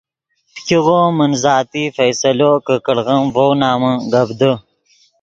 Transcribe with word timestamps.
فګیغو 0.53 1.01
من 1.17 1.31
ذاتی 1.43 1.83
فیصلو 1.97 2.51
کہ 2.65 2.75
کڑغیم 2.85 3.23
ڤؤ 3.35 3.49
نمن 3.61 3.95
گپ 4.11 4.29
دے 4.39 4.51